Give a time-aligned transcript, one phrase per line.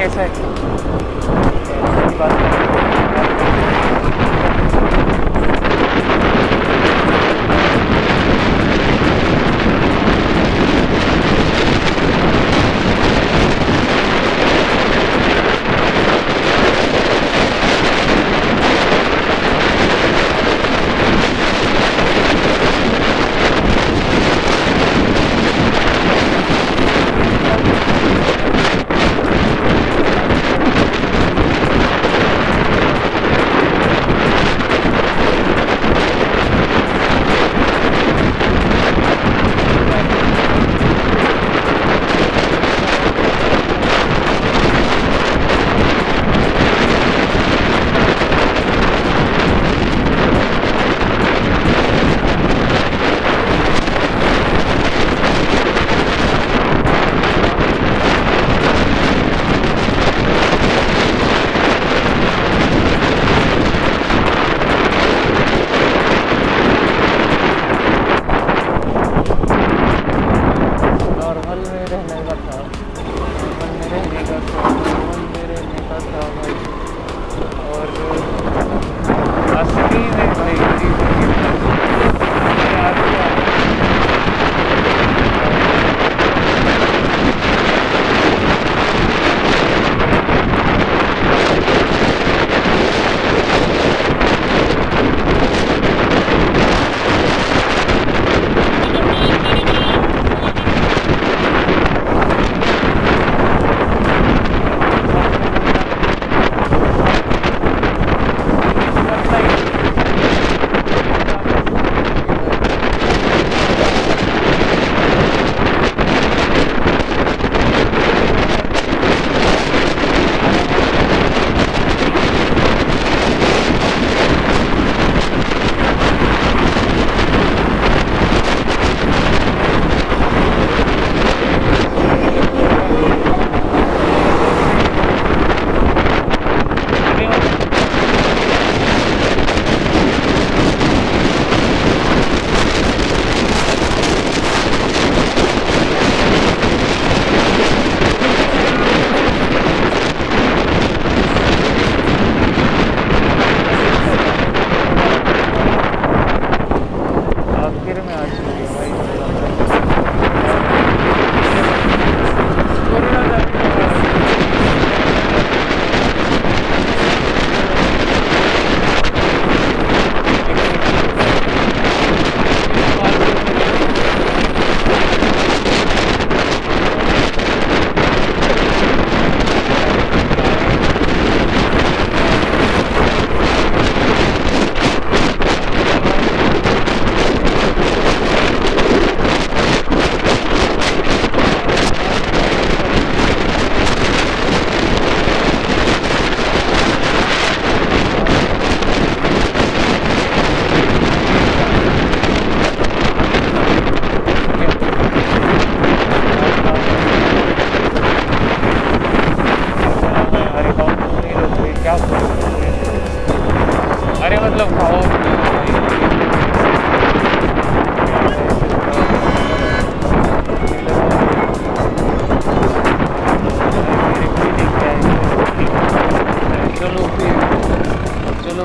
[0.00, 0.28] कैसा है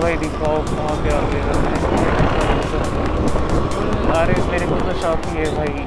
[0.00, 1.40] भाई, दिखाओ कहाँ पे आ गए
[4.20, 5.86] अरे, मेरे को तो शौक ही है भाई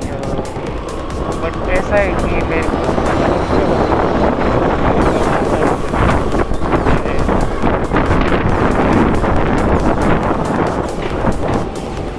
[1.43, 3.91] बट ऐसा है कि मेरे को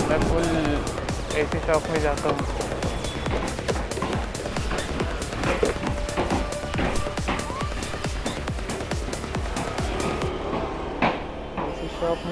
[0.09, 0.47] मैं फुल
[1.41, 2.74] ऐसे शौक में जाता हूँ।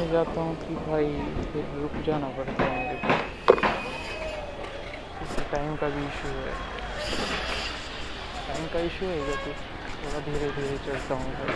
[0.03, 1.09] में जाता हूँ कि भाई
[1.53, 3.11] फिर रुक जाना पड़ता है मेरे को
[5.25, 6.55] इससे टाइम का भी इशू है।
[8.47, 9.55] टाइम का इशू है या फिर
[10.03, 11.55] थोड़ा धीरे धीरे चलता हूँ भाई।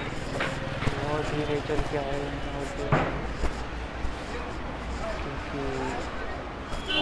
[1.00, 2.66] बहुत धीरे चल के आए हैं और
[5.22, 5.60] क्योंकि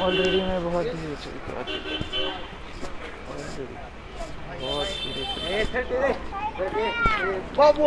[0.03, 2.35] ऑलरेडी मैं बहुत धीरे चल के आ चुका हूँ।
[4.61, 5.25] बहुत धीरे
[7.57, 7.87] बाबू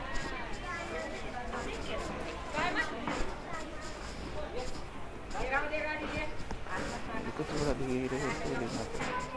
[7.53, 9.30] 우리가 내일을 해야 되